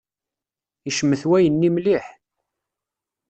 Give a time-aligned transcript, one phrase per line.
[0.89, 2.05] Icmet wayenni mliḥ.